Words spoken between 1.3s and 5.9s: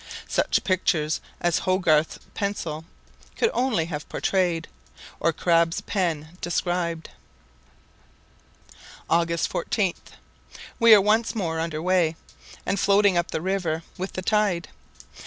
as Hogarth's pencil only could have pourtrayed, or Crabbe's